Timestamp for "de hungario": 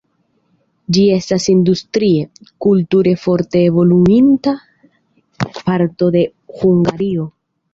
6.17-7.29